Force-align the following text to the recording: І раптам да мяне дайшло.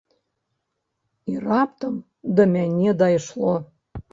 І 1.31 1.35
раптам 1.47 1.93
да 2.41 2.49
мяне 2.55 2.89
дайшло. 3.03 3.53